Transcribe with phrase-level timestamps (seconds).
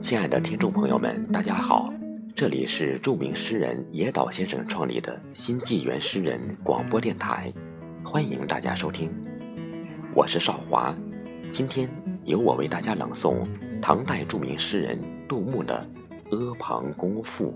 [0.00, 1.92] 亲爱的听众朋友们大家好
[2.34, 7.52] 这里是著名诗人野岛先生创立的新纪元诗人广播电台
[8.02, 9.10] 欢迎大家收听。
[10.12, 10.92] 我是少华
[11.50, 11.88] 今天
[12.24, 13.46] 由我为大家朗诵
[13.80, 14.98] 唐代著名诗人
[15.28, 15.86] 杜牧的
[16.30, 17.54] 阿房宫赋。